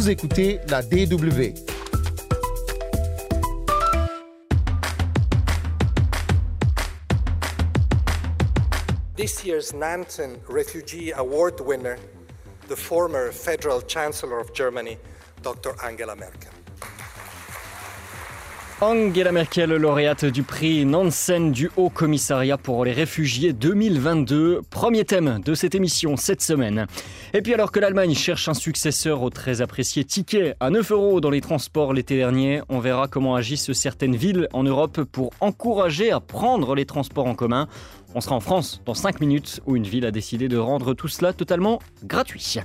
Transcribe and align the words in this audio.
Vous 0.00 0.08
écoutez 0.08 0.60
la 0.68 0.80
DW. 0.80 1.52
This 9.14 9.44
year's 9.44 9.74
Nansen 9.74 10.40
Refugee 10.48 11.12
Award 11.12 11.60
winner, 11.60 11.98
the 12.68 12.76
former 12.76 13.30
Federal 13.30 13.82
Chancellor 13.82 14.40
of 14.40 14.54
Germany, 14.54 14.96
Dr. 15.42 15.74
Angela 15.84 16.16
Merkel. 16.16 16.49
Angela 18.82 19.30
Merkel, 19.30 19.74
lauréate 19.74 20.24
du 20.24 20.42
prix 20.42 20.86
Nansen 20.86 21.52
du 21.52 21.70
Haut 21.76 21.90
Commissariat 21.90 22.56
pour 22.56 22.86
les 22.86 22.92
réfugiés 22.92 23.52
2022. 23.52 24.62
Premier 24.70 25.04
thème 25.04 25.38
de 25.44 25.52
cette 25.52 25.74
émission 25.74 26.16
cette 26.16 26.40
semaine. 26.40 26.86
Et 27.34 27.42
puis 27.42 27.52
alors 27.52 27.72
que 27.72 27.78
l'Allemagne 27.78 28.14
cherche 28.14 28.48
un 28.48 28.54
successeur 28.54 29.22
au 29.22 29.28
très 29.28 29.60
apprécié 29.60 30.04
ticket 30.04 30.54
à 30.60 30.70
9 30.70 30.92
euros 30.92 31.20
dans 31.20 31.28
les 31.28 31.42
transports 31.42 31.92
l'été 31.92 32.16
dernier, 32.16 32.62
on 32.70 32.78
verra 32.78 33.06
comment 33.06 33.34
agissent 33.34 33.72
certaines 33.72 34.16
villes 34.16 34.48
en 34.54 34.62
Europe 34.62 35.02
pour 35.02 35.30
encourager 35.40 36.10
à 36.10 36.20
prendre 36.20 36.74
les 36.74 36.86
transports 36.86 37.26
en 37.26 37.34
commun. 37.34 37.68
On 38.14 38.22
sera 38.22 38.34
en 38.34 38.40
France 38.40 38.80
dans 38.86 38.94
5 38.94 39.20
minutes 39.20 39.60
où 39.66 39.76
une 39.76 39.84
ville 39.84 40.06
a 40.06 40.10
décidé 40.10 40.48
de 40.48 40.56
rendre 40.56 40.94
tout 40.94 41.08
cela 41.08 41.34
totalement 41.34 41.80
gratuit. 42.04 42.56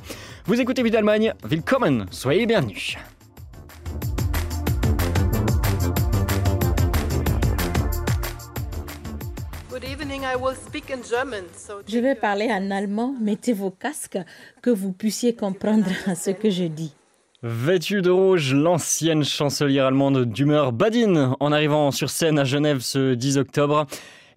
Vous 0.45 0.61
écoutez 0.61 0.81
Ville 0.81 0.93
d'Allemagne, 0.93 1.33
Willkommen, 1.43 2.05
soyez 2.09 2.45
bienvenus. 2.45 2.95
Je 11.87 11.99
vais 11.99 12.15
parler 12.15 12.47
en 12.49 12.71
allemand. 12.71 13.13
Mettez 13.19 13.51
vos 13.51 13.71
casques 13.71 14.17
que 14.61 14.69
vous 14.69 14.93
puissiez 14.93 15.35
comprendre 15.35 15.89
ce 16.15 16.31
que 16.31 16.49
je 16.49 16.63
dis. 16.63 16.93
Vêtue 17.43 18.01
de 18.01 18.09
rouge, 18.09 18.53
l'ancienne 18.53 19.25
chancelière 19.25 19.87
allemande 19.87 20.23
d'humeur 20.25 20.71
badine 20.71 21.33
en 21.41 21.51
arrivant 21.51 21.91
sur 21.91 22.09
scène 22.09 22.39
à 22.39 22.45
Genève 22.45 22.79
ce 22.79 23.15
10 23.15 23.37
octobre. 23.37 23.85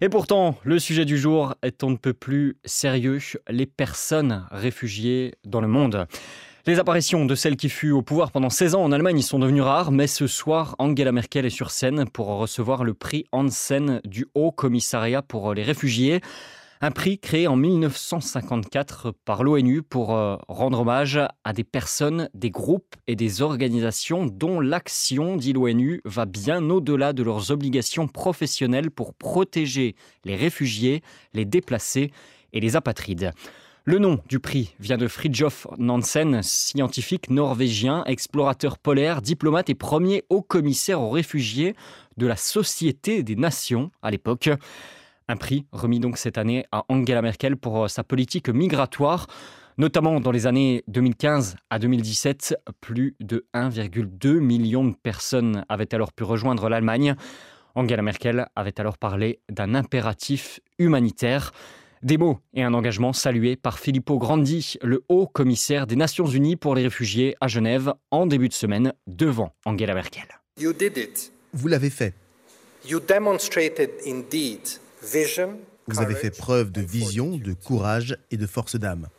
Et 0.01 0.09
pourtant, 0.09 0.57
le 0.63 0.77
sujet 0.77 1.05
du 1.05 1.17
jour 1.17 1.55
est 1.63 1.83
on 1.83 1.91
ne 1.91 1.97
peut 1.97 2.13
plus 2.13 2.57
sérieux, 2.65 3.19
les 3.49 3.65
personnes 3.65 4.45
réfugiées 4.51 5.35
dans 5.45 5.61
le 5.61 5.67
monde. 5.69 6.05
Les 6.69 6.77
apparitions 6.77 7.25
de 7.25 7.33
celle 7.33 7.57
qui 7.57 7.67
fut 7.67 7.89
au 7.89 8.03
pouvoir 8.03 8.31
pendant 8.31 8.51
16 8.51 8.75
ans 8.75 8.83
en 8.83 8.91
Allemagne 8.91 9.23
sont 9.23 9.39
devenues 9.39 9.63
rares, 9.63 9.91
mais 9.91 10.05
ce 10.05 10.27
soir, 10.27 10.75
Angela 10.77 11.11
Merkel 11.11 11.47
est 11.47 11.49
sur 11.49 11.71
scène 11.71 12.07
pour 12.07 12.27
recevoir 12.27 12.83
le 12.83 12.93
prix 12.93 13.25
Hansen 13.31 14.01
du 14.05 14.27
Haut 14.35 14.51
Commissariat 14.51 15.23
pour 15.23 15.55
les 15.55 15.63
réfugiés. 15.63 16.21
Un 16.79 16.91
prix 16.91 17.17
créé 17.17 17.47
en 17.47 17.55
1954 17.55 19.15
par 19.25 19.41
l'ONU 19.43 19.81
pour 19.81 20.15
euh, 20.15 20.35
rendre 20.47 20.81
hommage 20.81 21.19
à 21.43 21.53
des 21.53 21.63
personnes, 21.63 22.29
des 22.35 22.51
groupes 22.51 22.95
et 23.07 23.15
des 23.15 23.41
organisations 23.41 24.27
dont 24.27 24.59
l'action, 24.59 25.37
dit 25.37 25.53
l'ONU, 25.53 26.01
va 26.05 26.25
bien 26.25 26.69
au-delà 26.69 27.13
de 27.13 27.23
leurs 27.23 27.49
obligations 27.49 28.07
professionnelles 28.07 28.91
pour 28.91 29.15
protéger 29.15 29.95
les 30.23 30.35
réfugiés, 30.35 31.01
les 31.33 31.45
déplacés 31.45 32.11
et 32.53 32.59
les 32.59 32.75
apatrides. 32.75 33.33
Le 33.89 33.97
nom 33.97 34.19
du 34.29 34.39
prix 34.39 34.75
vient 34.79 34.99
de 34.99 35.07
Fridtjof 35.07 35.65
Nansen, 35.79 36.43
scientifique 36.43 37.31
norvégien, 37.31 38.03
explorateur 38.05 38.77
polaire, 38.77 39.19
diplomate 39.19 39.71
et 39.71 39.73
premier 39.73 40.25
haut 40.29 40.43
commissaire 40.43 41.01
aux 41.01 41.09
réfugiés 41.09 41.75
de 42.15 42.27
la 42.27 42.35
Société 42.35 43.23
des 43.23 43.35
Nations 43.35 43.89
à 44.03 44.11
l'époque. 44.11 44.51
Un 45.27 45.37
prix 45.37 45.65
remis 45.71 45.99
donc 45.99 46.19
cette 46.19 46.37
année 46.37 46.67
à 46.71 46.85
Angela 46.87 47.23
Merkel 47.23 47.57
pour 47.57 47.89
sa 47.89 48.03
politique 48.03 48.49
migratoire. 48.49 49.25
Notamment 49.79 50.19
dans 50.19 50.29
les 50.29 50.45
années 50.45 50.83
2015 50.87 51.55
à 51.71 51.79
2017, 51.79 52.57
plus 52.81 53.15
de 53.19 53.47
1,2 53.55 54.37
million 54.37 54.85
de 54.85 54.93
personnes 54.93 55.65
avaient 55.67 55.95
alors 55.95 56.13
pu 56.13 56.23
rejoindre 56.23 56.69
l'Allemagne. 56.69 57.15
Angela 57.73 58.03
Merkel 58.03 58.45
avait 58.55 58.79
alors 58.79 58.99
parlé 58.99 59.39
d'un 59.49 59.73
impératif 59.73 60.59
humanitaire. 60.77 61.53
Des 62.01 62.17
mots 62.17 62.39
et 62.53 62.63
un 62.63 62.73
engagement 62.73 63.11
salués 63.11 63.57
par 63.57 63.77
Filippo 63.77 64.17
Grandi, 64.17 64.75
le 64.81 65.03
haut 65.09 65.27
commissaire 65.27 65.85
des 65.85 65.97
Nations 65.97 66.27
Unies 66.27 66.55
pour 66.55 66.73
les 66.73 66.83
réfugiés 66.83 67.35
à 67.41 67.49
Genève 67.49 67.93
en 68.09 68.25
début 68.25 68.47
de 68.47 68.53
semaine 68.53 68.93
devant 69.05 69.53
Angela 69.65 69.93
Merkel. 69.93 70.23
Vous 71.51 71.67
l'avez 71.67 71.89
fait. 71.89 72.13
Vous 75.87 75.99
avez 75.99 76.15
fait 76.15 76.29
preuve 76.29 76.71
de 76.71 76.79
vision, 76.79 77.35
de 77.35 77.51
courage 77.51 78.17
et 78.31 78.37
de 78.37 78.47
force 78.47 78.77
d'âme. 78.77 79.09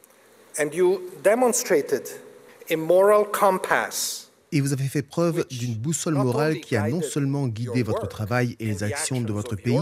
Et 4.53 4.61
vous 4.61 4.73
avez 4.73 4.85
fait 4.85 5.03
preuve 5.03 5.47
d'une 5.51 5.75
boussole 5.75 6.15
morale 6.15 6.61
qui 6.61 6.77
a 6.77 6.89
non 6.89 7.03
seulement 7.03 7.47
guidé 7.47 7.83
votre 7.83 8.09
travail 8.09 8.57
et 8.59 8.67
les 8.67 8.83
actions 8.83 9.21
de 9.21 9.33
votre 9.33 9.55
pays, 9.55 9.81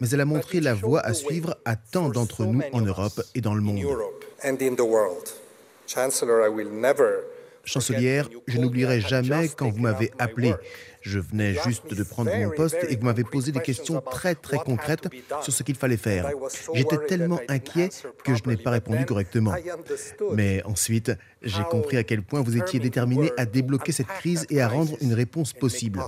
mais 0.00 0.08
elle 0.10 0.20
a 0.20 0.26
montré 0.26 0.60
la 0.60 0.74
voie 0.74 1.00
à 1.00 1.14
suivre 1.14 1.56
à 1.64 1.76
tant 1.76 2.10
d'entre 2.10 2.44
nous 2.44 2.62
en 2.72 2.80
Europe 2.82 3.22
et 3.34 3.40
dans 3.40 3.54
le 3.54 3.62
monde. 3.62 3.84
Chancelière, 7.64 8.28
je 8.48 8.58
n'oublierai 8.58 9.00
jamais 9.00 9.48
quand 9.48 9.70
vous 9.70 9.80
m'avez 9.80 10.10
appelé. 10.18 10.54
Je 11.02 11.18
venais 11.18 11.54
juste 11.64 11.92
de 11.92 12.02
prendre 12.04 12.34
mon 12.34 12.50
poste 12.50 12.78
et 12.88 12.96
vous 12.96 13.04
m'avez 13.04 13.24
posé 13.24 13.52
des 13.52 13.60
questions 13.60 14.00
très 14.00 14.34
très 14.34 14.58
concrètes 14.58 15.08
sur 15.42 15.52
ce 15.52 15.62
qu'il 15.62 15.74
fallait 15.74 15.96
faire. 15.96 16.30
J'étais 16.74 16.98
tellement 17.06 17.40
inquiet 17.48 17.90
que 18.24 18.34
je 18.34 18.42
n'ai 18.46 18.56
pas 18.56 18.70
répondu 18.70 19.04
correctement. 19.04 19.54
Mais 20.32 20.62
ensuite, 20.64 21.12
j'ai 21.42 21.64
compris 21.64 21.96
à 21.96 22.04
quel 22.04 22.22
point 22.22 22.40
vous 22.40 22.56
étiez 22.56 22.78
déterminé 22.78 23.32
à 23.36 23.44
débloquer 23.44 23.92
cette 23.92 24.06
crise 24.06 24.46
et 24.50 24.60
à 24.60 24.68
rendre 24.68 24.96
une 25.00 25.14
réponse 25.14 25.52
possible. 25.52 26.00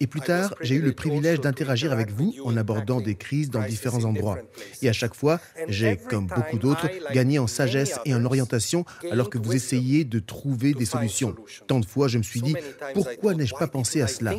Et 0.00 0.06
plus 0.06 0.20
tard, 0.20 0.54
j'ai 0.60 0.76
eu 0.76 0.80
le 0.80 0.92
privilège 0.92 1.40
d'interagir 1.40 1.92
avec 1.92 2.10
vous 2.10 2.34
en 2.44 2.56
abordant 2.56 3.00
des 3.00 3.14
crises 3.14 3.50
dans 3.50 3.62
différents 3.62 4.04
endroits. 4.04 4.38
Et 4.82 4.88
à 4.88 4.92
chaque 4.92 5.14
fois, 5.14 5.40
j'ai, 5.68 5.96
comme 5.96 6.26
beaucoup 6.26 6.58
d'autres, 6.58 6.88
gagné 7.12 7.38
en 7.38 7.46
sagesse 7.46 7.98
et 8.04 8.14
en 8.14 8.24
orientation 8.24 8.84
alors 9.10 9.30
que 9.30 9.38
vous 9.38 9.54
essayiez 9.54 10.04
de 10.04 10.18
trouver 10.18 10.74
des 10.74 10.84
solutions. 10.84 11.34
Tant 11.66 11.80
de 11.80 11.86
fois, 11.86 12.08
je 12.08 12.18
me 12.18 12.22
suis 12.22 12.40
dit, 12.40 12.54
pourquoi 12.94 13.34
n'ai-je 13.34 13.54
pas 13.54 13.66
pensé 13.66 14.00
à 14.00 14.06
cela? 14.06 14.34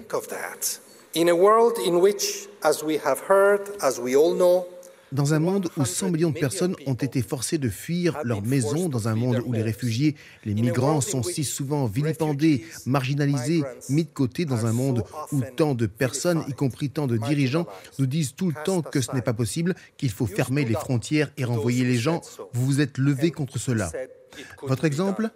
Dans 5.11 5.33
un 5.33 5.39
monde 5.39 5.69
où 5.77 5.85
100 5.85 6.11
millions 6.11 6.29
de 6.29 6.39
personnes 6.39 6.75
ont 6.85 6.93
été 6.93 7.21
forcées 7.21 7.57
de 7.57 7.69
fuir 7.69 8.17
leur 8.23 8.41
maison, 8.41 8.89
dans 8.89 9.07
un 9.07 9.15
monde 9.15 9.41
où 9.45 9.53
les 9.53 9.61
réfugiés, 9.61 10.15
les 10.45 10.53
migrants 10.53 11.01
sont 11.01 11.23
si 11.23 11.43
souvent 11.43 11.85
vilipendés, 11.85 12.65
marginalisés, 12.85 13.63
mis 13.89 14.03
de 14.03 14.09
côté, 14.09 14.45
dans 14.45 14.65
un 14.65 14.73
monde 14.73 15.03
où 15.31 15.41
tant 15.55 15.75
de 15.75 15.85
personnes, 15.85 16.43
y 16.47 16.53
compris 16.53 16.89
tant 16.89 17.07
de 17.07 17.17
dirigeants, 17.17 17.67
nous 17.97 18.05
disent 18.05 18.35
tout 18.35 18.47
le 18.47 18.55
temps 18.63 18.81
que 18.81 19.01
ce 19.01 19.13
n'est 19.13 19.21
pas 19.21 19.33
possible, 19.33 19.75
qu'il 19.97 20.11
faut 20.11 20.27
fermer 20.27 20.65
les 20.65 20.73
frontières 20.73 21.31
et 21.37 21.43
renvoyer 21.43 21.83
les 21.83 21.97
gens, 21.97 22.21
vous 22.53 22.65
vous 22.65 22.81
êtes 22.81 22.97
levé 22.97 23.31
contre 23.31 23.57
cela. 23.57 23.91
Votre 24.63 24.85
exemple 24.85 25.29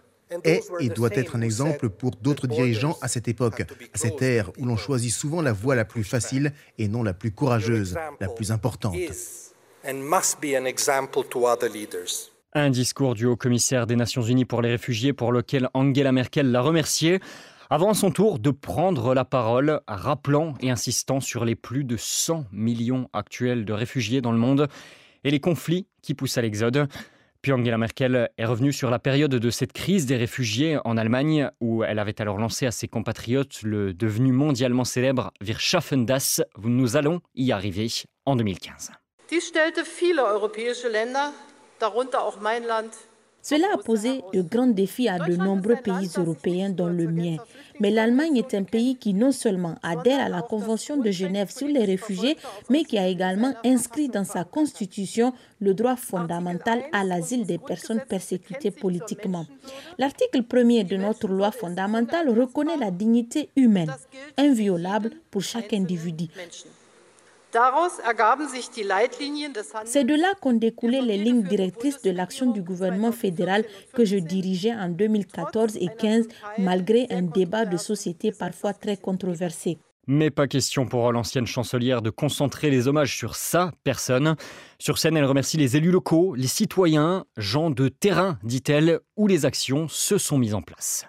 est 0.43 0.63
et 0.79 0.89
doit 0.89 1.11
être 1.13 1.35
un 1.35 1.41
exemple 1.41 1.89
pour 1.89 2.11
d'autres 2.11 2.47
dirigeants 2.47 2.97
à 3.01 3.07
cette 3.07 3.27
époque, 3.27 3.61
à 3.61 3.97
cette 3.97 4.21
ère 4.21 4.51
où 4.57 4.65
l'on 4.65 4.77
choisit 4.77 5.11
souvent 5.11 5.41
la 5.41 5.53
voie 5.53 5.75
la 5.75 5.85
plus 5.85 6.03
facile 6.03 6.53
et 6.77 6.87
non 6.87 7.03
la 7.03 7.13
plus 7.13 7.31
courageuse, 7.31 7.95
la 8.19 8.27
plus 8.27 8.51
importante. 8.51 8.95
Un 12.53 12.69
discours 12.69 13.15
du 13.15 13.25
haut-commissaire 13.25 13.85
des 13.85 13.97
Nations 13.97 14.21
Unies 14.21 14.45
pour 14.45 14.61
les 14.61 14.69
réfugiés 14.69 15.11
pour 15.11 15.33
lequel 15.33 15.67
Angela 15.73 16.13
Merkel 16.13 16.51
l'a 16.51 16.61
remercié, 16.61 17.19
avant 17.69 17.93
son 17.93 18.11
tour 18.11 18.39
de 18.39 18.51
prendre 18.51 19.13
la 19.13 19.25
parole, 19.25 19.81
rappelant 19.87 20.53
et 20.61 20.69
insistant 20.69 21.19
sur 21.19 21.43
les 21.43 21.55
plus 21.55 21.83
de 21.83 21.97
100 21.97 22.45
millions 22.53 23.09
actuels 23.11 23.65
de 23.65 23.73
réfugiés 23.73 24.21
dans 24.21 24.31
le 24.31 24.37
monde 24.37 24.69
et 25.25 25.31
les 25.31 25.41
conflits 25.41 25.87
qui 26.01 26.13
poussent 26.13 26.37
à 26.37 26.41
l'exode. 26.41 26.87
Puis 27.41 27.51
Angela 27.51 27.77
Merkel 27.77 28.29
est 28.37 28.45
revenue 28.45 28.71
sur 28.71 28.89
la 28.89 28.99
période 28.99 29.35
de 29.35 29.49
cette 29.49 29.73
crise 29.73 30.05
des 30.05 30.15
réfugiés 30.15 30.77
en 30.85 30.95
Allemagne, 30.95 31.49
où 31.59 31.83
elle 31.83 31.99
avait 31.99 32.21
alors 32.21 32.37
lancé 32.37 32.65
à 32.65 32.71
ses 32.71 32.87
compatriotes 32.87 33.63
le 33.63 33.93
devenu 33.93 34.31
mondialement 34.31 34.85
célèbre 34.85 35.33
Wir 35.41 35.59
schaffen 35.59 36.05
das, 36.05 36.41
nous 36.63 36.95
allons 36.95 37.19
y 37.35 37.51
arriver 37.51 37.89
en 38.25 38.37
2015. 38.37 38.91
Cela 43.45 43.67
a 43.73 43.77
posé 43.77 44.21
de 44.33 44.41
grands 44.41 44.67
défis 44.67 45.09
à 45.09 45.19
de 45.19 45.35
nombreux 45.35 45.75
pays 45.75 46.09
européens, 46.15 46.69
dont 46.69 46.87
le 46.87 47.07
mien. 47.07 47.35
Mais 47.81 47.91
l'Allemagne 47.91 48.37
est 48.37 48.53
un 48.53 48.63
pays 48.63 48.95
qui 48.95 49.13
non 49.13 49.33
seulement 49.33 49.75
adhère 49.83 50.25
à 50.25 50.29
la 50.29 50.41
Convention 50.41 50.95
de 50.95 51.11
Genève 51.11 51.51
sur 51.51 51.67
les 51.67 51.83
réfugiés, 51.83 52.37
mais 52.69 52.85
qui 52.85 52.97
a 52.97 53.07
également 53.07 53.53
inscrit 53.65 54.07
dans 54.07 54.23
sa 54.23 54.45
constitution 54.45 55.33
le 55.59 55.73
droit 55.73 55.97
fondamental 55.97 56.83
à 56.93 57.03
l'asile 57.03 57.45
des 57.45 57.57
personnes 57.57 58.01
persécutées 58.07 58.71
politiquement. 58.71 59.45
L'article 59.97 60.43
1er 60.43 60.85
de 60.85 60.95
notre 60.95 61.27
loi 61.27 61.51
fondamentale 61.51 62.29
reconnaît 62.29 62.77
la 62.77 62.91
dignité 62.91 63.49
humaine, 63.57 63.93
inviolable 64.37 65.11
pour 65.31 65.41
chaque 65.41 65.73
individu. 65.73 66.27
C'est 69.85 70.03
de 70.03 70.15
là 70.15 70.33
qu'ont 70.41 70.53
découlé 70.53 71.01
les 71.01 71.17
lignes 71.17 71.43
directrices 71.43 72.01
de 72.01 72.11
l'action 72.11 72.51
du 72.51 72.61
gouvernement 72.61 73.11
fédéral 73.11 73.63
que 73.93 74.05
je 74.05 74.17
dirigeais 74.17 74.73
en 74.73 74.89
2014 74.89 75.77
et 75.77 75.87
2015, 75.87 76.27
malgré 76.57 77.07
un 77.11 77.21
débat 77.21 77.65
de 77.65 77.77
société 77.77 78.31
parfois 78.31 78.73
très 78.73 78.97
controversé. 78.97 79.77
Mais 80.05 80.31
pas 80.31 80.47
question 80.47 80.85
pour 80.85 81.09
l'ancienne 81.13 81.47
chancelière 81.47 82.01
de 82.01 82.09
concentrer 82.09 82.69
les 82.69 82.89
hommages 82.89 83.15
sur 83.15 83.35
sa 83.37 83.71
personne. 83.85 84.35
Sur 84.77 84.97
scène, 84.97 85.15
elle 85.15 85.23
remercie 85.23 85.55
les 85.55 85.77
élus 85.77 85.91
locaux, 85.91 86.35
les 86.35 86.47
citoyens, 86.47 87.23
gens 87.37 87.69
de 87.69 87.87
terrain, 87.87 88.37
dit-elle, 88.43 88.99
où 89.15 89.27
les 89.27 89.45
actions 89.45 89.87
se 89.87 90.17
sont 90.17 90.37
mises 90.37 90.55
en 90.55 90.61
place. 90.61 91.07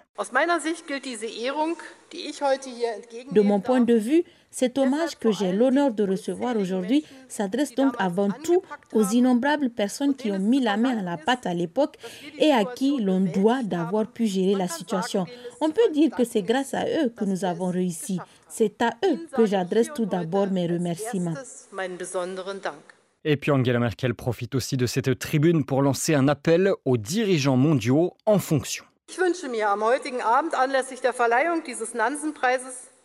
De 3.31 3.41
mon 3.41 3.59
point 3.59 3.81
de 3.81 3.95
vue, 3.95 4.23
cet 4.57 4.77
hommage 4.77 5.19
que 5.19 5.33
j'ai 5.33 5.51
l'honneur 5.51 5.91
de 5.91 6.07
recevoir 6.07 6.55
aujourd'hui 6.55 7.03
s'adresse 7.27 7.75
donc 7.75 7.93
avant 7.99 8.29
tout 8.31 8.61
aux 8.93 9.03
innombrables 9.03 9.69
personnes 9.69 10.15
qui 10.15 10.31
ont 10.31 10.39
mis 10.39 10.61
la 10.61 10.77
main 10.77 10.97
à 10.97 11.01
la 11.01 11.17
pâte 11.17 11.45
à 11.45 11.53
l'époque 11.53 11.97
et 12.39 12.53
à 12.53 12.63
qui 12.63 13.01
l'on 13.01 13.19
doit 13.19 13.63
d'avoir 13.63 14.07
pu 14.07 14.27
gérer 14.27 14.55
la 14.55 14.69
situation. 14.69 15.25
On 15.59 15.71
peut 15.71 15.91
dire 15.91 16.09
que 16.11 16.23
c'est 16.23 16.41
grâce 16.41 16.73
à 16.73 16.85
eux 16.85 17.09
que 17.09 17.25
nous 17.25 17.43
avons 17.43 17.69
réussi. 17.69 18.17
C'est 18.47 18.81
à 18.81 18.91
eux 19.03 19.27
que 19.35 19.45
j'adresse 19.45 19.89
tout 19.93 20.05
d'abord 20.05 20.49
mes 20.49 20.67
remerciements. 20.67 21.33
Et 23.25 23.35
puis 23.35 23.51
Angela 23.51 23.79
Merkel 23.79 24.15
profite 24.15 24.55
aussi 24.55 24.77
de 24.77 24.85
cette 24.85 25.19
tribune 25.19 25.65
pour 25.65 25.81
lancer 25.81 26.13
un 26.13 26.29
appel 26.29 26.71
aux 26.85 26.95
dirigeants 26.95 27.57
mondiaux 27.57 28.13
en 28.25 28.39
fonction. 28.39 28.85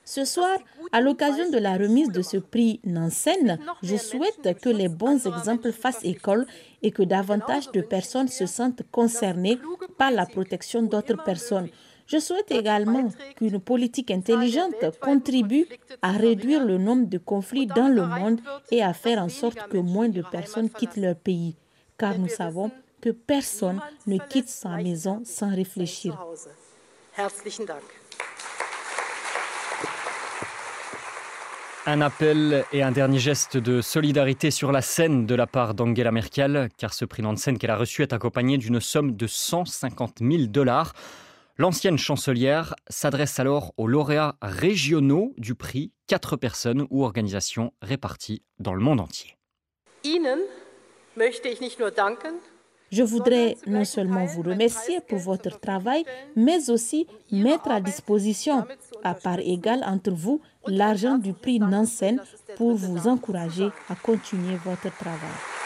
Ce 0.04 0.24
soir, 0.24 0.58
à 0.92 1.00
l'occasion 1.00 1.50
de 1.50 1.58
la 1.58 1.76
remise 1.76 2.10
de 2.10 2.22
ce 2.22 2.36
prix 2.36 2.80
Nansen, 2.84 3.58
je 3.82 3.96
souhaite 3.96 4.58
que 4.60 4.68
les 4.68 4.88
bons 4.88 5.26
exemples 5.26 5.72
fassent 5.72 6.04
école 6.04 6.46
et 6.82 6.90
que 6.90 7.02
davantage 7.02 7.70
de 7.72 7.80
personnes 7.80 8.28
se 8.28 8.46
sentent 8.46 8.82
concernées 8.90 9.58
par 9.98 10.10
la 10.10 10.26
protection 10.26 10.82
d'autres 10.82 11.22
personnes. 11.22 11.68
Je 12.06 12.18
souhaite 12.18 12.50
également 12.50 13.08
qu'une 13.36 13.60
politique 13.60 14.10
intelligente 14.10 14.74
contribue 15.00 15.68
à 16.02 16.10
réduire 16.10 16.64
le 16.64 16.76
nombre 16.76 17.06
de 17.06 17.18
conflits 17.18 17.66
dans 17.66 17.86
le 17.86 18.04
monde 18.04 18.40
et 18.72 18.82
à 18.82 18.92
faire 18.92 19.22
en 19.22 19.28
sorte 19.28 19.68
que 19.68 19.78
moins 19.78 20.08
de 20.08 20.22
personnes 20.22 20.70
quittent 20.70 20.96
leur 20.96 21.14
pays, 21.14 21.54
car 21.96 22.18
nous 22.18 22.26
savons 22.26 22.72
que 23.00 23.10
personne 23.10 23.80
ne 24.08 24.18
quitte 24.18 24.48
sa 24.48 24.70
maison 24.70 25.22
sans 25.24 25.54
réfléchir. 25.54 26.18
Un 31.90 32.02
appel 32.02 32.64
et 32.72 32.84
un 32.84 32.92
dernier 32.92 33.18
geste 33.18 33.56
de 33.56 33.80
solidarité 33.80 34.52
sur 34.52 34.70
la 34.70 34.80
scène 34.80 35.26
de 35.26 35.34
la 35.34 35.48
part 35.48 35.74
d'Angela 35.74 36.12
Merkel, 36.12 36.68
car 36.78 36.94
ce 36.94 37.04
prix 37.04 37.20
Nansen 37.20 37.58
qu'elle 37.58 37.72
a 37.72 37.76
reçu 37.76 38.02
est 38.02 38.12
accompagné 38.12 38.58
d'une 38.58 38.78
somme 38.78 39.16
de 39.16 39.26
150 39.26 40.18
000 40.20 40.44
dollars. 40.46 40.92
L'ancienne 41.58 41.98
chancelière 41.98 42.76
s'adresse 42.88 43.40
alors 43.40 43.72
aux 43.76 43.88
lauréats 43.88 44.36
régionaux 44.40 45.34
du 45.36 45.56
prix, 45.56 45.90
quatre 46.06 46.36
personnes 46.36 46.86
ou 46.90 47.02
organisations 47.02 47.72
réparties 47.82 48.44
dans 48.60 48.74
le 48.74 48.80
monde 48.80 49.00
entier. 49.00 49.36
Je 52.90 53.02
voudrais 53.04 53.56
non 53.66 53.84
seulement 53.84 54.24
vous 54.26 54.42
remercier 54.42 55.00
pour 55.00 55.18
votre 55.18 55.60
travail, 55.60 56.04
mais 56.34 56.70
aussi 56.70 57.06
mettre 57.30 57.70
à 57.70 57.80
disposition, 57.80 58.64
à 59.04 59.14
part 59.14 59.38
égale 59.38 59.84
entre 59.86 60.10
vous, 60.10 60.40
l'argent 60.66 61.16
du 61.16 61.32
prix 61.32 61.60
Nansen 61.60 62.20
pour 62.56 62.74
vous 62.74 63.06
encourager 63.06 63.68
à 63.88 63.94
continuer 63.94 64.56
votre 64.64 64.94
travail. 64.96 65.59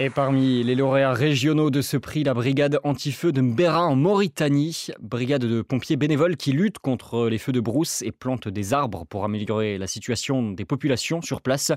Et 0.00 0.10
parmi 0.10 0.64
les 0.64 0.74
lauréats 0.74 1.12
régionaux 1.12 1.70
de 1.70 1.80
ce 1.80 1.96
prix, 1.96 2.24
la 2.24 2.34
brigade 2.34 2.80
anti-feu 2.82 3.30
de 3.30 3.40
Mbera 3.40 3.84
en 3.84 3.94
Mauritanie, 3.94 4.88
brigade 4.98 5.44
de 5.44 5.62
pompiers 5.62 5.94
bénévoles 5.94 6.36
qui 6.36 6.50
lutte 6.50 6.80
contre 6.80 7.28
les 7.28 7.38
feux 7.38 7.52
de 7.52 7.60
brousse 7.60 8.02
et 8.02 8.10
plante 8.10 8.48
des 8.48 8.74
arbres 8.74 9.06
pour 9.06 9.24
améliorer 9.24 9.78
la 9.78 9.86
situation 9.86 10.50
des 10.50 10.64
populations 10.64 11.22
sur 11.22 11.40
place. 11.40 11.70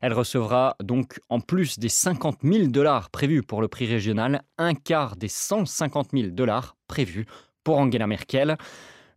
Elle 0.00 0.12
recevra 0.12 0.76
donc, 0.80 1.18
en 1.28 1.40
plus 1.40 1.80
des 1.80 1.88
50 1.88 2.38
000 2.44 2.68
dollars 2.68 3.10
prévus 3.10 3.42
pour 3.42 3.60
le 3.60 3.66
prix 3.66 3.86
régional, 3.86 4.42
un 4.58 4.74
quart 4.74 5.16
des 5.16 5.28
150 5.28 6.10
000 6.12 6.28
dollars 6.28 6.76
prévus 6.86 7.26
pour 7.64 7.78
Angela 7.78 8.06
Merkel. 8.06 8.56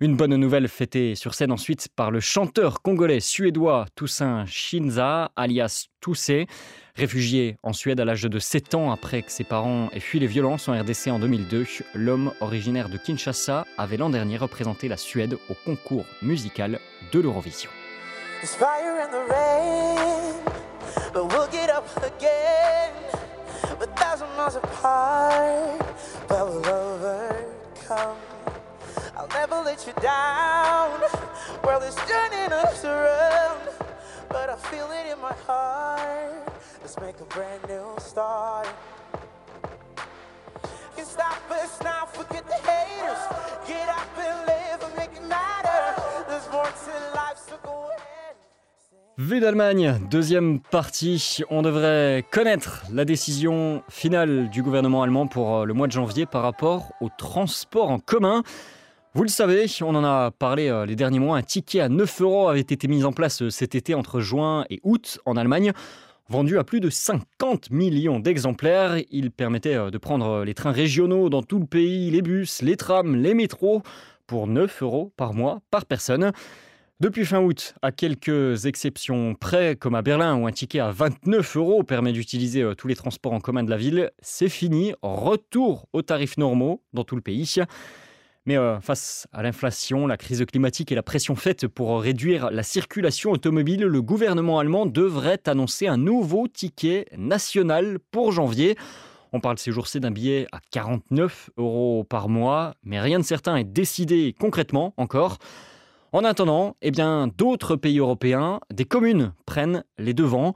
Une 0.02 0.16
bonne 0.16 0.38
nouvelle 0.38 0.70
fêtée 0.70 1.14
sur 1.14 1.34
scène 1.34 1.52
ensuite 1.52 1.90
par 1.94 2.10
le 2.10 2.22
chanteur 2.22 2.82
congolais 2.82 3.20
suédois 3.20 3.86
Toussaint 3.96 4.46
Shinza, 4.46 5.30
alias 5.36 5.88
Toussé. 6.00 6.48
Réfugié 6.96 7.58
en 7.64 7.74
Suède 7.74 8.00
à 8.00 8.06
l'âge 8.06 8.22
de 8.22 8.40
7 8.40 8.76
ans 8.76 8.92
après 8.92 9.24
que 9.24 9.32
ses 9.32 9.44
parents 9.44 9.90
aient 9.92 10.00
fui 10.00 10.20
les 10.20 10.28
violences 10.28 10.70
en 10.70 10.80
RDC 10.80 11.08
en 11.08 11.20
2002, 11.20 11.66
l'homme 11.96 12.32
originaire 12.40 12.88
de 12.88 12.98
Kinshasa 12.98 13.66
avait 13.78 13.98
l'an 13.98 14.10
dernier 14.10 14.38
représenté 14.38 14.88
la 14.88 14.96
Suède 14.96 15.38
au 15.50 15.54
concours 15.66 16.06
musical 16.22 16.80
de 17.12 17.20
l'Eurovision. 17.20 17.70
Never 29.34 29.62
let 29.64 29.86
you 29.86 29.94
down. 30.02 31.00
World 31.64 31.84
is 31.84 31.96
turning 32.08 32.52
us 32.52 32.84
around, 32.84 33.70
but 34.30 34.50
I 34.50 34.56
feel 34.56 34.90
it 34.92 35.12
in 35.12 35.20
my 35.22 35.34
heart. 35.46 36.48
Let's 36.82 37.00
make 37.00 37.20
a 37.20 37.26
brand 37.26 37.62
new 37.68 37.86
start. 38.00 38.68
Can 40.96 41.06
stop 41.06 41.42
us 41.52 41.80
now, 41.84 42.06
forget 42.12 42.46
the 42.48 42.60
haters. 42.70 43.22
Get 43.68 43.88
up 43.90 44.10
and 44.18 44.48
live 44.48 44.80
and 44.84 44.96
make 44.98 45.12
it 45.16 45.28
matter. 45.28 45.82
There's 46.28 46.50
more 46.52 46.66
to 46.66 46.94
life, 47.16 47.40
so 47.48 47.56
go 47.64 47.90
ahead. 47.90 48.36
Vue 49.18 49.40
d'Allemagne, 49.40 50.00
deuxième 50.10 50.60
partie. 50.60 51.44
On 51.50 51.62
devrait 51.62 52.26
connaître 52.32 52.84
la 52.92 53.06
décision 53.06 53.84
finale 53.90 54.50
du 54.50 54.64
gouvernement 54.64 55.04
allemand 55.04 55.28
pour 55.28 55.58
euh, 55.58 55.66
le 55.66 55.74
mois 55.74 55.88
de 55.88 55.92
janvier 55.92 56.26
par 56.26 56.42
rapport 56.42 56.94
au 57.02 57.10
transport 57.18 57.92
en 57.92 58.00
commun. 58.00 58.44
Vous 59.16 59.24
le 59.24 59.30
savez, 59.30 59.66
on 59.82 59.96
en 59.96 60.04
a 60.04 60.30
parlé 60.30 60.68
euh, 60.68 60.86
les 60.86 60.96
derniers 60.96 61.18
mois, 61.18 61.36
un 61.36 61.42
ticket 61.42 61.80
à 61.80 61.90
9 61.90 62.22
euros 62.22 62.48
avait 62.48 62.60
été 62.60 62.88
mis 62.88 63.04
en 63.04 63.12
place 63.12 63.42
euh, 63.42 63.50
cet 63.50 63.74
été 63.74 63.96
entre 63.96 64.20
juin 64.20 64.66
et 64.70 64.80
août 64.84 65.20
en 65.26 65.36
Allemagne. 65.36 65.74
Vendu 66.28 66.60
à 66.60 66.64
plus 66.64 66.80
de 66.80 66.92
50 66.92 67.72
millions 67.72 68.20
d'exemplaires, 68.20 68.98
il 69.10 69.32
permettait 69.32 69.74
euh, 69.74 69.90
de 69.90 69.98
prendre 69.98 70.44
les 70.44 70.54
trains 70.54 70.72
régionaux 70.72 71.30
dans 71.30 71.42
tout 71.42 71.58
le 71.58 71.66
pays, 71.66 72.12
les 72.12 72.22
bus, 72.22 72.62
les 72.62 72.78
trams, 72.78 73.16
les 73.16 73.34
métros, 73.34 73.82
pour 74.28 74.46
9 74.46 74.84
euros 74.84 75.12
par 75.18 75.34
mois 75.34 75.64
par 75.72 75.88
personne. 75.88 76.32
Depuis 77.00 77.26
fin 77.26 77.42
août, 77.42 77.74
à 77.82 77.92
quelques 77.92 78.68
exceptions 78.68 79.34
près, 79.34 79.76
comme 79.76 79.96
à 79.96 80.04
Berlin 80.04 80.36
où 80.36 80.46
un 80.46 80.52
ticket 80.52 80.82
à 80.82 80.92
29 80.92 81.58
euros 81.58 81.82
permet 81.82 82.12
d'utiliser 82.12 82.74
tous 82.78 82.88
les 82.88 82.96
transports 82.96 83.34
en 83.34 83.40
commun 83.40 83.64
de 83.64 83.72
la 83.72 83.78
ville, 83.78 84.12
c'est 84.22 84.50
fini. 84.50 84.94
Retour 85.02 85.88
aux 85.94 86.04
tarifs 86.04 86.38
normaux 86.38 86.84
dans 86.94 87.06
tout 87.06 87.16
le 87.16 87.22
pays. 87.22 87.60
Mais 88.50 88.58
euh, 88.58 88.80
face 88.80 89.28
à 89.32 89.44
l'inflation, 89.44 90.08
la 90.08 90.18
crise 90.18 90.44
climatique 90.44 90.92
et 90.92 90.96
la 90.96 91.04
pression 91.04 91.36
faite 91.36 91.68
pour 91.68 92.02
réduire 92.02 92.50
la 92.50 92.64
circulation 92.64 93.30
automobile, 93.30 93.84
le 93.84 94.02
gouvernement 94.02 94.58
allemand 94.58 94.88
devrait 94.88 95.42
annoncer 95.46 95.86
un 95.86 95.98
nouveau 95.98 96.48
ticket 96.48 97.06
national 97.16 98.00
pour 98.10 98.32
janvier. 98.32 98.76
On 99.34 99.40
parle 99.40 99.60
ces 99.60 99.72
jours-ci 99.72 100.00
d'un 100.00 100.10
billet 100.10 100.48
à 100.52 100.62
49 100.72 101.52
euros 101.58 102.04
par 102.10 102.28
mois, 102.28 102.74
mais 102.82 103.00
rien 103.00 103.20
de 103.20 103.24
certain 103.24 103.56
est 103.56 103.66
décidé 103.66 104.34
concrètement 104.40 104.96
encore. 104.98 105.38
En 106.12 106.24
attendant, 106.24 106.76
eh 106.82 106.90
d'autres 106.90 107.76
pays 107.76 108.00
européens, 108.00 108.62
des 108.74 108.86
communes 108.86 109.32
prennent 109.46 109.84
les 110.00 110.16
devants. 110.16 110.56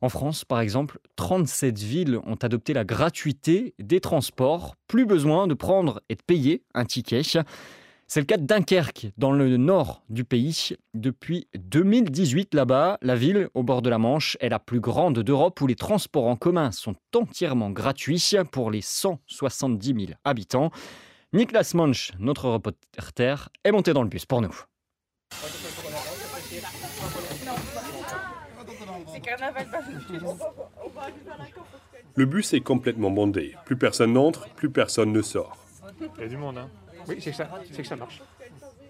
En 0.00 0.08
France, 0.08 0.44
par 0.44 0.60
exemple, 0.60 0.98
37 1.16 1.78
villes 1.78 2.20
ont 2.24 2.36
adopté 2.36 2.72
la 2.72 2.84
gratuité 2.84 3.74
des 3.78 4.00
transports. 4.00 4.76
Plus 4.86 5.06
besoin 5.06 5.46
de 5.46 5.54
prendre 5.54 6.00
et 6.08 6.14
de 6.14 6.22
payer 6.22 6.62
un 6.74 6.84
ticket. 6.84 7.22
C'est 8.10 8.20
le 8.20 8.26
cas 8.26 8.38
de 8.38 8.46
Dunkerque, 8.46 9.08
dans 9.18 9.32
le 9.32 9.58
nord 9.58 10.02
du 10.08 10.24
pays. 10.24 10.70
Depuis 10.94 11.46
2018, 11.58 12.54
là-bas, 12.54 12.96
la 13.02 13.14
ville, 13.16 13.50
au 13.52 13.62
bord 13.62 13.82
de 13.82 13.90
la 13.90 13.98
Manche, 13.98 14.38
est 14.40 14.48
la 14.48 14.58
plus 14.58 14.80
grande 14.80 15.18
d'Europe 15.18 15.60
où 15.60 15.66
les 15.66 15.74
transports 15.74 16.26
en 16.26 16.36
commun 16.36 16.72
sont 16.72 16.94
entièrement 17.14 17.70
gratuits 17.70 18.32
pour 18.50 18.70
les 18.70 18.80
170 18.80 19.86
000 20.06 20.18
habitants. 20.24 20.70
Niklas 21.34 21.72
Munch, 21.74 22.12
notre 22.18 22.48
reporter, 22.48 23.50
est 23.62 23.72
monté 23.72 23.92
dans 23.92 24.02
le 24.02 24.08
bus 24.08 24.24
pour 24.24 24.40
nous. 24.40 24.54
Le 32.14 32.24
bus 32.24 32.52
est 32.52 32.60
complètement 32.60 33.10
bondé. 33.10 33.54
Plus 33.64 33.76
personne 33.76 34.12
n'entre, 34.12 34.48
plus 34.50 34.70
personne 34.70 35.12
ne 35.12 35.22
sort. 35.22 35.56
Il 36.16 36.22
y 36.22 36.24
a 36.24 36.28
du 36.28 36.36
monde, 36.36 36.58
hein 36.58 36.68
Oui, 37.06 37.16
c'est 37.20 37.30
que 37.30 37.36
ça, 37.36 37.48
c'est 37.70 37.82
que 37.82 37.88
ça 37.88 37.96
marche. 37.96 38.20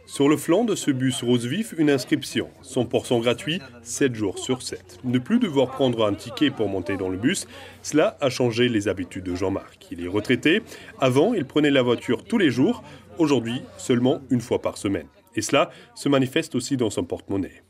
Sur 0.07 0.31
le 0.31 0.38
flanc 0.38 0.64
de 0.64 0.75
ce 0.75 0.90
bus 0.90 1.23
rose 1.23 1.45
vif, 1.45 1.75
une 1.76 1.90
inscription, 1.90 2.49
100% 2.64 3.21
gratuit, 3.21 3.61
7 3.83 4.14
jours 4.14 4.38
sur 4.38 4.62
7. 4.62 5.00
Ne 5.05 5.19
plus 5.19 5.38
devoir 5.38 5.69
prendre 5.69 6.07
un 6.07 6.14
ticket 6.14 6.50
pour 6.50 6.71
monter 6.71 6.97
dans 6.97 7.11
le 7.11 7.19
bus, 7.19 7.47
cela 7.83 8.17
a 8.23 8.31
changé 8.31 8.71
les 8.71 8.88
habitudes 8.88 9.25
de 9.25 9.35
Jean-Marc. 9.35 9.88
Il 9.90 10.02
est 10.02 10.09
retraité. 10.09 10.62
Avant, 10.99 11.35
il 11.35 11.45
prenait 11.45 11.71
la 11.71 11.83
voiture 11.83 12.25
tous 12.25 12.38
les 12.38 12.50
jours. 12.50 12.83
Aujourd'hui, 13.19 13.61
seulement 13.76 14.23
une 14.31 14.40
fois 14.40 14.62
par 14.62 14.78
semaine. 14.78 15.09
Et 15.35 15.43
cela 15.43 15.71
se 15.95 16.09
manifeste 16.09 16.55
aussi 16.55 16.78
dans 16.78 16.88
son 16.88 17.05
porte-monnaie. 17.05 17.62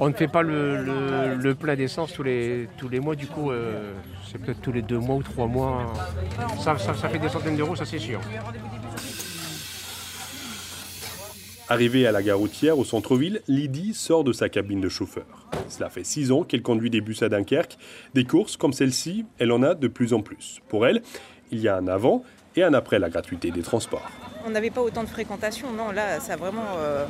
On 0.00 0.08
ne 0.08 0.14
fait 0.14 0.28
pas 0.28 0.42
le, 0.42 1.36
le, 1.36 1.54
plein 1.54 1.76
d'essence 1.76 2.12
tous 2.12 2.22
les, 2.22 2.68
tous 2.76 2.88
les 2.88 3.00
mois, 3.00 3.14
du 3.14 3.26
coup, 3.26 3.50
euh, 3.50 3.92
c'est 4.30 4.38
peut-être 4.38 4.60
tous 4.60 4.72
les 4.72 4.82
deux 4.82 4.98
mois 4.98 5.16
ou 5.16 5.22
trois 5.22 5.46
mois. 5.46 5.92
Ça, 6.58 6.78
ça, 6.78 6.94
ça 6.94 7.08
fait 7.08 7.18
des 7.18 7.28
centaines 7.28 7.56
d'euros, 7.56 7.76
ça 7.76 7.84
c'est 7.84 7.98
sûr. 7.98 8.20
Arrivée 11.68 12.06
à 12.06 12.12
la 12.12 12.22
gare 12.22 12.38
routière 12.38 12.78
au 12.78 12.84
centre-ville, 12.84 13.40
Lydie 13.48 13.94
sort 13.94 14.24
de 14.24 14.32
sa 14.32 14.48
cabine 14.48 14.80
de 14.80 14.88
chauffeur. 14.88 15.24
Cela 15.68 15.88
fait 15.88 16.04
six 16.04 16.30
ans 16.30 16.42
qu'elle 16.42 16.62
conduit 16.62 16.90
des 16.90 17.00
bus 17.00 17.22
à 17.22 17.28
Dunkerque. 17.28 17.78
Des 18.14 18.24
courses 18.24 18.56
comme 18.56 18.72
celle-ci, 18.72 19.24
elle 19.38 19.52
en 19.52 19.62
a 19.62 19.74
de 19.74 19.88
plus 19.88 20.12
en 20.12 20.20
plus. 20.20 20.60
Pour 20.68 20.86
elle, 20.86 21.02
il 21.50 21.60
y 21.60 21.68
a 21.68 21.76
un 21.76 21.86
avant 21.86 22.24
et 22.56 22.62
un 22.62 22.74
après 22.74 22.98
la 22.98 23.08
gratuité 23.08 23.50
des 23.50 23.62
transports. 23.62 24.08
On 24.44 24.50
n'avait 24.50 24.70
pas 24.70 24.80
autant 24.80 25.04
de 25.04 25.08
fréquentation. 25.08 25.72
Non, 25.72 25.92
là, 25.92 26.20
ça 26.20 26.36
vraiment. 26.36 26.76
Euh, 26.78 27.06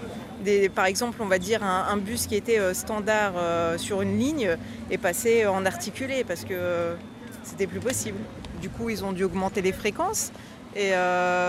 par 0.75 0.87
exemple, 0.87 1.19
on 1.21 1.27
va 1.27 1.39
dire 1.39 1.63
un, 1.63 1.97
bus 1.97 2.27
qui 2.27 2.35
était 2.35 2.59
euh, 2.59 2.75
standard 2.75 3.35
euh, 3.37 3.79
sur 3.79 4.03
une 4.03 4.19
ligne 4.19 4.57
est 4.91 4.99
passé 4.99 5.47
en 5.47 5.65
articulé 5.65 6.25
parce 6.25 6.45
que 6.45 6.95
c'était 7.43 7.67
plus 7.67 7.81
possible. 7.81 8.19
Du 8.61 8.69
coup, 8.69 8.91
ils 8.91 9.05
ont 9.05 9.13
dû 9.13 9.25
augmenter 9.25 9.63
les 9.63 9.73
fréquences. 9.73 10.33
Et 10.75 10.93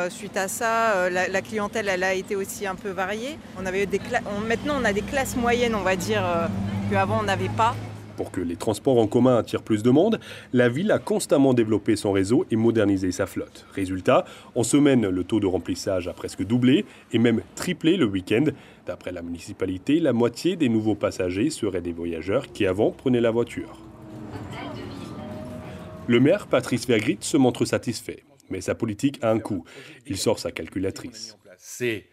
suite 0.09 0.35
à 0.35 0.49
ça, 0.49 1.09
la, 1.09 1.41
clientèle 1.41 1.87
a 1.87 2.13
été 2.13 2.35
aussi 2.35 2.67
un 2.67 2.75
peu 2.75 2.89
variée. 2.89 3.37
On 3.57 3.65
avait 3.65 3.85
des 3.85 4.01
maintenant, 4.45 4.75
on 4.81 4.83
a 4.83 4.91
des 4.91 5.01
classes 5.01 5.37
moyennes, 5.37 5.75
on 5.75 5.81
va 5.81 5.95
dire, 5.95 6.23
qu'avant 6.91 7.19
on 7.21 7.23
n'avait 7.23 7.47
pas. 7.55 7.73
Pour 8.17 8.31
que 8.31 8.41
les 8.41 8.55
transports 8.55 8.99
en 8.99 9.07
commun 9.07 9.37
attirent 9.37 9.63
plus 9.63 9.81
de 9.81 9.89
monde, 9.89 10.19
la 10.53 10.69
ville 10.69 10.91
a 10.91 10.99
constamment 10.99 11.53
développé 11.53 11.95
son 11.95 12.11
réseau 12.11 12.45
et 12.51 12.55
modernisé 12.55 13.11
sa 13.11 13.25
flotte. 13.25 13.65
Résultat, 13.73 14.25
en 14.55 14.63
semaine, 14.63 15.09
le 15.09 15.23
taux 15.23 15.39
de 15.39 15.47
remplissage 15.47 16.07
a 16.07 16.13
presque 16.13 16.43
doublé 16.43 16.85
et 17.11 17.17
même 17.17 17.41
triplé 17.55 17.97
le 17.97 18.05
week-end. 18.05 18.45
D'après 18.85 19.11
la 19.11 19.21
municipalité, 19.21 19.99
la 19.99 20.13
moitié 20.13 20.55
des 20.55 20.69
nouveaux 20.69 20.95
passagers 20.95 21.49
seraient 21.49 21.81
des 21.81 21.93
voyageurs 21.93 22.51
qui 22.51 22.65
avant 22.65 22.91
prenaient 22.91 23.21
la 23.21 23.31
voiture. 23.31 23.79
Le 26.07 26.19
maire, 26.19 26.47
Patrice 26.47 26.85
Vergrit, 26.85 27.17
se 27.21 27.37
montre 27.37 27.65
satisfait. 27.65 28.23
Mais 28.49 28.61
sa 28.61 28.75
politique 28.75 29.19
a 29.23 29.31
un 29.31 29.39
coût. 29.39 29.63
Il 30.05 30.17
sort 30.17 30.37
sa 30.37 30.51
calculatrice. 30.51 31.37
C'est 31.57 32.07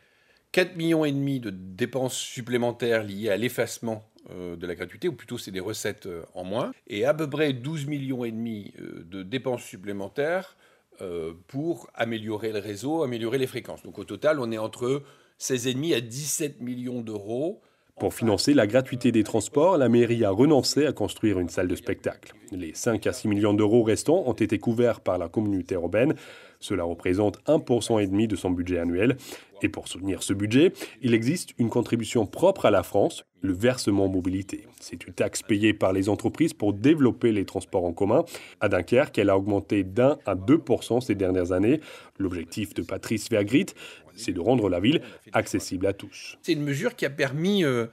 4,5 0.54 0.75
millions 0.75 1.40
de 1.40 1.50
dépenses 1.50 2.16
supplémentaires 2.16 3.02
liées 3.02 3.30
à 3.30 3.37
l'effacement 3.37 4.10
de 4.29 4.67
la 4.67 4.75
gratuité, 4.75 5.09
ou 5.09 5.12
plutôt 5.12 5.39
c'est 5.39 5.50
des 5.50 5.61
recettes 5.61 6.07
euh, 6.07 6.23
en 6.35 6.45
moins, 6.45 6.73
et 6.87 7.05
à 7.05 7.15
peu 7.15 7.29
près 7.29 7.53
12 7.53 7.87
millions 7.87 8.25
et 8.25 8.31
demi 8.31 8.73
euh, 8.81 9.05
de 9.05 9.23
dépenses 9.23 9.62
supplémentaires 9.62 10.57
pour 11.47 11.89
améliorer 11.95 12.53
le 12.53 12.59
réseau, 12.59 13.03
améliorer 13.03 13.39
les 13.39 13.47
fréquences. 13.47 13.83
Donc 13.83 13.99
au 13.99 14.05
total, 14.05 14.39
on 14.39 14.53
est 14.53 14.59
entre 14.59 15.03
16,5 15.41 15.97
à 15.97 16.03
17 16.03 16.61
millions 16.61 17.00
d'euros 17.00 17.62
pour 18.00 18.14
financer 18.14 18.54
la 18.54 18.66
gratuité 18.66 19.12
des 19.12 19.25
transports, 19.25 19.76
la 19.76 19.90
mairie 19.90 20.25
a 20.25 20.30
renoncé 20.30 20.87
à 20.87 20.92
construire 20.92 21.38
une 21.38 21.50
salle 21.50 21.69
de 21.69 21.76
spectacle. 21.76 22.33
Les 22.50 22.73
5 22.73 23.07
à 23.07 23.12
6 23.12 23.28
millions 23.28 23.52
d'euros 23.52 23.83
restants 23.83 24.25
ont 24.26 24.33
été 24.33 24.59
couverts 24.59 25.00
par 25.00 25.19
la 25.19 25.28
communauté 25.28 25.75
urbaine. 25.75 26.14
Cela 26.61 26.85
représente 26.85 27.38
1,5% 27.45 28.02
et 28.02 28.07
demi 28.07 28.26
de 28.26 28.37
son 28.37 28.50
budget 28.50 28.78
annuel. 28.78 29.19
Et 29.62 29.69
pour 29.69 29.88
soutenir 29.88 30.23
ce 30.23 30.33
budget, 30.33 30.73
il 31.02 31.14
existe 31.14 31.50
une 31.59 31.69
contribution 31.69 32.26
propre 32.26 32.66
à 32.66 32.71
la 32.71 32.83
France, 32.83 33.25
le 33.42 33.52
versement 33.52 34.09
mobilité. 34.09 34.66
C'est 34.80 35.07
une 35.07 35.12
taxe 35.12 35.42
payée 35.42 35.75
par 35.75 35.92
les 35.92 36.09
entreprises 36.09 36.54
pour 36.54 36.73
développer 36.73 37.33
les 37.33 37.45
transports 37.45 37.85
en 37.85 37.92
commun. 37.92 38.25
À 38.61 38.69
Dunkerque, 38.69 39.19
elle 39.19 39.30
a 39.30 39.37
augmenté 39.37 39.85
d'un 39.85 40.19
à 40.26 40.35
2% 40.35 41.00
ces 41.00 41.14
dernières 41.14 41.52
années. 41.52 41.80
L'objectif 42.19 42.75
de 42.75 42.83
Patrice 42.83 43.30
Vergrit, 43.30 43.66
c'est 44.17 44.33
de 44.33 44.40
rendre 44.40 44.69
la 44.69 44.81
ville 44.81 45.02
accessible 45.33 45.87
à 45.87 45.93
tous. 45.93 46.37
C'est 46.43 46.52
une 46.52 46.62
mesure 46.62 46.97
qui 46.97 47.07
a 47.07 47.11
permis 47.11 47.64
euh, 47.64 47.87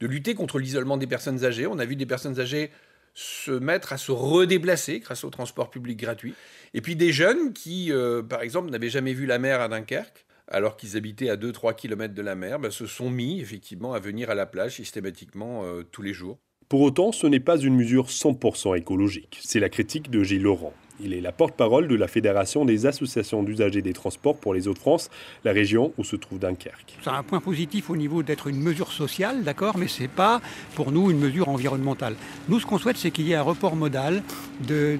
de 0.00 0.06
lutter 0.06 0.34
contre 0.34 0.58
l'isolement 0.58 0.96
des 0.96 1.06
personnes 1.06 1.44
âgées. 1.44 1.66
On 1.66 1.78
a 1.78 1.84
vu 1.84 1.96
des 1.96 2.06
personnes 2.06 2.40
âgées 2.40 2.70
se 3.14 3.52
mettre 3.52 3.92
à 3.92 3.96
se 3.96 4.10
redéplacer 4.10 4.98
grâce 4.98 5.24
au 5.24 5.30
transport 5.30 5.70
public 5.70 5.98
gratuit. 5.98 6.34
Et 6.74 6.80
puis 6.80 6.96
des 6.96 7.12
jeunes 7.12 7.52
qui, 7.52 7.92
euh, 7.92 8.22
par 8.22 8.42
exemple, 8.42 8.70
n'avaient 8.70 8.88
jamais 8.88 9.12
vu 9.12 9.26
la 9.26 9.38
mer 9.38 9.60
à 9.60 9.68
Dunkerque, 9.68 10.26
alors 10.48 10.76
qu'ils 10.76 10.96
habitaient 10.96 11.30
à 11.30 11.36
2-3 11.36 11.74
km 11.74 12.12
de 12.12 12.22
la 12.22 12.34
mer, 12.34 12.58
ben, 12.58 12.70
se 12.70 12.86
sont 12.86 13.10
mis 13.10 13.40
effectivement 13.40 13.94
à 13.94 14.00
venir 14.00 14.30
à 14.30 14.34
la 14.34 14.46
plage 14.46 14.76
systématiquement 14.76 15.64
euh, 15.64 15.82
tous 15.90 16.02
les 16.02 16.12
jours. 16.12 16.38
Pour 16.68 16.80
autant, 16.80 17.12
ce 17.12 17.26
n'est 17.26 17.40
pas 17.40 17.58
une 17.58 17.76
mesure 17.76 18.08
100% 18.08 18.76
écologique. 18.76 19.38
C'est 19.42 19.60
la 19.60 19.68
critique 19.68 20.10
de 20.10 20.22
Gilles 20.22 20.42
Laurent. 20.42 20.74
Il 21.00 21.12
est 21.12 21.20
la 21.20 21.32
porte-parole 21.32 21.88
de 21.88 21.96
la 21.96 22.06
Fédération 22.06 22.64
des 22.64 22.86
associations 22.86 23.42
d'usagers 23.42 23.82
des 23.82 23.92
transports 23.92 24.36
pour 24.36 24.54
les 24.54 24.68
Hauts-de-France, 24.68 25.10
la 25.44 25.52
région 25.52 25.92
où 25.98 26.04
se 26.04 26.14
trouve 26.14 26.38
Dunkerque. 26.38 26.96
C'est 27.02 27.10
un 27.10 27.24
point 27.24 27.40
positif 27.40 27.90
au 27.90 27.96
niveau 27.96 28.22
d'être 28.22 28.46
une 28.46 28.60
mesure 28.60 28.92
sociale, 28.92 29.42
d'accord, 29.42 29.76
mais 29.76 29.88
ce 29.88 30.02
n'est 30.02 30.08
pas 30.08 30.40
pour 30.76 30.92
nous 30.92 31.10
une 31.10 31.18
mesure 31.18 31.48
environnementale. 31.48 32.14
Nous, 32.48 32.60
ce 32.60 32.66
qu'on 32.66 32.78
souhaite, 32.78 32.96
c'est 32.96 33.10
qu'il 33.10 33.26
y 33.26 33.32
ait 33.32 33.36
un 33.36 33.42
report 33.42 33.74
modal 33.74 34.22
de, 34.68 34.98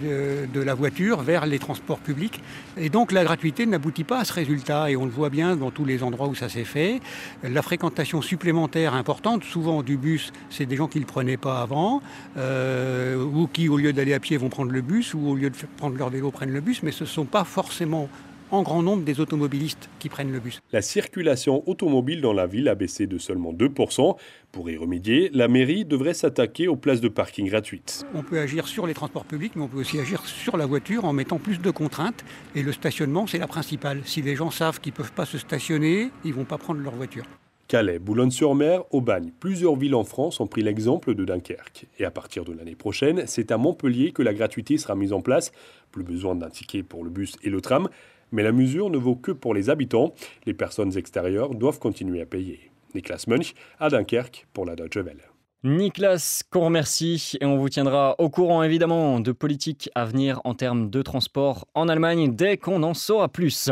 la 0.55 0.75
voiture 0.75 1.23
vers 1.23 1.47
les 1.47 1.59
transports 1.59 1.99
publics. 1.99 2.41
Et 2.77 2.89
donc 2.89 3.13
la 3.13 3.23
gratuité 3.23 3.67
n'aboutit 3.67 4.05
pas 4.05 4.19
à 4.21 4.25
ce 4.25 4.33
résultat, 4.33 4.91
et 4.91 4.97
on 4.97 5.05
le 5.05 5.13
voit 5.13 5.31
bien 5.31 5.55
dans 5.55 5.71
tous 5.71 5.85
les 5.85 6.03
endroits 6.03 6.27
où 6.27 6.35
ça 6.35 6.49
s'est 6.49 6.65
fait. 6.65 7.01
La 7.45 7.63
fréquentation 7.63 8.21
supplémentaire 8.21 8.95
importante, 8.95 9.45
souvent 9.45 9.83
du 9.83 9.97
bus, 9.97 10.33
c'est 10.51 10.67
des 10.67 10.77
gens 10.77 10.89
qui 10.89 10.99
ne 10.99 11.05
le 11.05 11.07
prenaient 11.07 11.37
pas 11.37 11.61
avant, 11.61 12.03
euh, 12.37 13.23
ou 13.23 13.47
qui, 13.47 13.69
au 13.69 13.77
lieu 13.77 13.93
d'aller 13.93 14.15
à 14.15 14.21
pied, 14.21 14.37
vont 14.37 14.49
prendre 14.49 14.73
le 14.73 14.81
bus, 14.81 15.15
ou 15.15 15.29
au 15.29 15.35
lieu 15.37 15.51
de 15.51 15.57
prendre 15.77 15.84
leur 15.89 16.11
vélo 16.11 16.31
prennent 16.31 16.53
le 16.53 16.61
bus, 16.61 16.83
mais 16.83 16.93
ce 16.93 17.05
ne 17.05 17.09
sont 17.09 17.25
pas 17.25 17.45
forcément 17.45 18.09
en 18.51 18.63
grand 18.63 18.83
nombre 18.83 19.05
des 19.05 19.21
automobilistes 19.21 19.89
qui 19.99 20.09
prennent 20.09 20.33
le 20.33 20.39
bus. 20.39 20.61
La 20.73 20.83
circulation 20.83 21.69
automobile 21.69 22.21
dans 22.21 22.33
la 22.33 22.47
ville 22.47 22.69
a 22.69 22.75
baissé 22.75 23.07
de 23.07 23.19
seulement 23.19 23.53
2%. 23.53 24.17
Pour 24.53 24.71
y 24.71 24.77
remédier, 24.77 25.31
la 25.33 25.49
mairie 25.49 25.85
devrait 25.85 26.15
s'attaquer 26.15 26.69
aux 26.69 26.77
places 26.77 27.01
de 27.01 27.09
parking 27.09 27.49
gratuites. 27.49 28.07
On 28.15 28.23
peut 28.23 28.39
agir 28.39 28.69
sur 28.69 28.87
les 28.87 28.95
transports 28.95 29.25
publics, 29.25 29.57
mais 29.57 29.63
on 29.63 29.69
peut 29.69 29.79
aussi 29.79 29.99
agir 29.99 30.25
sur 30.27 30.57
la 30.57 30.67
voiture 30.67 31.05
en 31.05 31.13
mettant 31.13 31.39
plus 31.39 31.61
de 31.61 31.71
contraintes. 31.71 32.25
Et 32.55 32.63
le 32.63 32.73
stationnement, 32.73 33.27
c'est 33.27 33.39
la 33.39 33.49
principale. 33.49 34.03
Si 34.05 34.23
les 34.23 34.37
gens 34.37 34.51
savent 34.51 34.81
qu'ils 34.81 34.93
ne 34.93 34.99
peuvent 34.99 35.13
pas 35.13 35.27
se 35.27 35.39
stationner, 35.39 36.11
ils 36.25 36.31
ne 36.31 36.37
vont 36.37 36.45
pas 36.45 36.59
prendre 36.59 36.81
leur 36.81 36.95
voiture. 36.95 37.25
Calais, 37.67 37.99
Boulogne-sur-Mer, 37.99 38.83
Aubagne, 38.91 39.33
plusieurs 39.41 39.75
villes 39.75 39.95
en 39.95 40.05
France 40.05 40.39
ont 40.39 40.47
pris 40.47 40.63
l'exemple 40.63 41.15
de 41.15 41.25
Dunkerque. 41.25 41.87
Et 41.99 42.05
à 42.05 42.11
partir 42.11 42.45
de 42.45 42.53
l'année 42.53 42.75
prochaine, 42.75 43.25
c'est 43.27 43.51
à 43.51 43.57
Montpellier 43.57 44.13
que 44.13 44.23
la 44.23 44.35
gratuité 44.35 44.77
sera 44.77 44.95
mise 44.95 45.15
en 45.15 45.23
place. 45.23 45.51
Plus 45.91 46.05
besoin 46.05 46.35
d'un 46.35 46.51
ticket 46.51 46.83
pour 46.83 47.05
le 47.05 47.11
bus 47.11 47.37
et 47.43 47.49
le 47.49 47.63
tram. 47.63 47.89
Mais 48.33 48.43
la 48.43 48.53
mesure 48.53 48.91
ne 48.91 48.99
vaut 48.99 49.17
que 49.17 49.33
pour 49.33 49.55
les 49.55 49.71
habitants. 49.71 50.15
Les 50.45 50.55
personnes 50.55 50.97
extérieures 50.99 51.55
doivent 51.55 51.79
continuer 51.79 52.21
à 52.21 52.27
payer. 52.27 52.71
Niklas 52.95 53.25
Munch 53.29 53.55
à 53.81 53.89
Dunkerque 53.89 54.47
pour 54.53 54.67
la 54.67 54.77
Deutsche 54.77 54.99
Welle. 54.99 55.34
Nicolas, 55.65 56.43
qu'on 56.51 56.67
remercie 56.67 57.39
et 57.41 57.47
on 57.47 57.57
vous 57.57 57.71
tiendra 57.71 58.15
au 58.19 58.29
courant 58.29 58.63
évidemment 58.63 59.19
de 59.19 59.33
politiques 59.33 59.89
à 59.95 60.05
venir 60.05 60.43
en 60.45 60.53
termes 60.53 60.91
de 60.91 61.01
transport 61.01 61.67
en 61.75 61.89
Allemagne 61.89 62.37
dès 62.37 62.59
qu'on 62.59 62.83
en 62.83 62.93
saura 62.93 63.29
plus. 63.29 63.71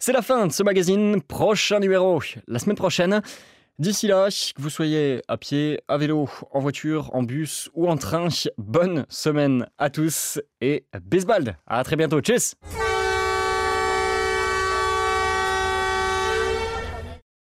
C'est 0.00 0.12
la 0.12 0.22
fin 0.22 0.48
de 0.48 0.52
ce 0.52 0.64
magazine, 0.64 1.22
prochain 1.22 1.78
numéro 1.78 2.20
la 2.48 2.58
semaine 2.58 2.76
prochaine. 2.76 3.22
D'ici 3.78 4.08
là, 4.08 4.26
que 4.28 4.60
vous 4.60 4.70
soyez 4.70 5.22
à 5.28 5.36
pied, 5.36 5.80
à 5.86 5.96
vélo, 5.96 6.28
en 6.50 6.58
voiture, 6.58 7.14
en 7.14 7.22
bus 7.22 7.70
ou 7.74 7.88
en 7.88 7.96
train, 7.96 8.26
bonne 8.58 9.06
semaine 9.08 9.68
à 9.78 9.90
tous 9.90 10.40
et 10.60 10.86
bisbald. 11.00 11.54
À 11.68 11.84
très 11.84 11.94
bientôt. 11.94 12.20
Tchuss 12.20 12.56